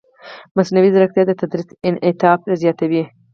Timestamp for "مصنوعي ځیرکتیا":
0.55-1.23